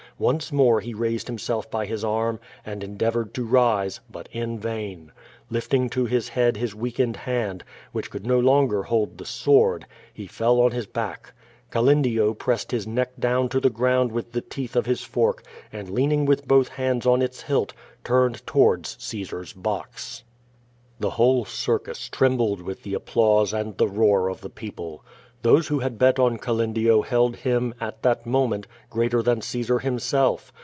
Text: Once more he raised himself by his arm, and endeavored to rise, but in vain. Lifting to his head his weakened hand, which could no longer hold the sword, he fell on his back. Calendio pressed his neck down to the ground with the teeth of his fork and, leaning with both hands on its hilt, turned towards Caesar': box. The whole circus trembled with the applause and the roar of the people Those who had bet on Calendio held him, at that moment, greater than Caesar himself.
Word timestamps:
Once 0.19 0.51
more 0.51 0.81
he 0.81 0.93
raised 0.93 1.25
himself 1.25 1.71
by 1.71 1.83
his 1.83 2.03
arm, 2.03 2.39
and 2.63 2.83
endeavored 2.83 3.33
to 3.33 3.43
rise, 3.43 3.99
but 4.07 4.29
in 4.31 4.59
vain. 4.59 5.11
Lifting 5.49 5.89
to 5.89 6.05
his 6.05 6.29
head 6.29 6.55
his 6.55 6.75
weakened 6.75 7.17
hand, 7.17 7.63
which 7.91 8.11
could 8.11 8.23
no 8.23 8.39
longer 8.39 8.83
hold 8.83 9.17
the 9.17 9.25
sword, 9.25 9.83
he 10.13 10.27
fell 10.27 10.61
on 10.61 10.69
his 10.73 10.85
back. 10.85 11.33
Calendio 11.71 12.35
pressed 12.37 12.69
his 12.69 12.85
neck 12.85 13.13
down 13.17 13.49
to 13.49 13.59
the 13.59 13.69
ground 13.71 14.11
with 14.11 14.31
the 14.31 14.41
teeth 14.41 14.75
of 14.75 14.85
his 14.85 15.01
fork 15.01 15.41
and, 15.73 15.89
leaning 15.89 16.27
with 16.27 16.47
both 16.47 16.67
hands 16.67 17.07
on 17.07 17.23
its 17.23 17.41
hilt, 17.41 17.73
turned 18.03 18.45
towards 18.45 18.95
Caesar': 18.99 19.43
box. 19.55 20.23
The 20.99 21.09
whole 21.09 21.45
circus 21.45 22.07
trembled 22.09 22.61
with 22.61 22.83
the 22.83 22.93
applause 22.93 23.53
and 23.53 23.75
the 23.75 23.87
roar 23.87 24.29
of 24.29 24.41
the 24.41 24.51
people 24.51 25.03
Those 25.43 25.69
who 25.69 25.79
had 25.79 25.97
bet 25.97 26.19
on 26.19 26.37
Calendio 26.37 27.01
held 27.01 27.35
him, 27.37 27.73
at 27.81 28.03
that 28.03 28.27
moment, 28.27 28.67
greater 28.91 29.23
than 29.23 29.41
Caesar 29.41 29.79
himself. 29.79 30.53